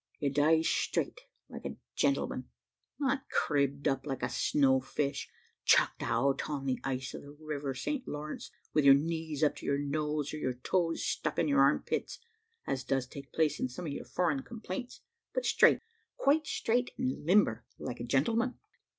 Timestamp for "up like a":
3.87-4.29